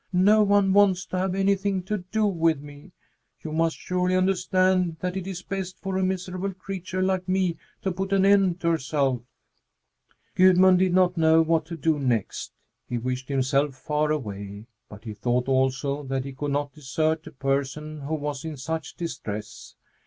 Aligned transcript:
No 0.13 0.41
one 0.41 0.73
wants 0.73 1.05
to 1.05 1.19
have 1.19 1.35
anything 1.35 1.83
to 1.83 1.99
do 2.11 2.25
with 2.25 2.59
me! 2.59 2.91
You 3.43 3.51
must 3.51 3.77
surely 3.77 4.15
understand 4.15 4.97
that 5.01 5.15
it 5.15 5.27
is 5.27 5.43
best 5.43 5.77
for 5.79 5.95
a 5.95 6.03
miserable 6.03 6.55
creature 6.55 7.03
like 7.03 7.29
me 7.29 7.57
to 7.83 7.91
put 7.91 8.11
an 8.11 8.25
end 8.25 8.59
to 8.61 8.69
herself." 8.69 9.21
Gudmund 10.33 10.79
did 10.79 10.95
not 10.95 11.17
know 11.17 11.43
what 11.43 11.67
to 11.67 11.77
do 11.77 11.99
next. 11.99 12.51
He 12.89 12.97
wished 12.97 13.29
himself 13.29 13.75
far 13.75 14.09
away, 14.09 14.65
but 14.89 15.03
he 15.03 15.13
thought, 15.13 15.47
also, 15.47 16.01
that 16.05 16.25
he 16.25 16.33
could 16.33 16.49
not 16.49 16.73
desert 16.73 17.27
a 17.27 17.31
person 17.31 17.99
who 18.01 18.15
was 18.15 18.43
in 18.43 18.57
such 18.57 18.95
distress. 18.95 19.75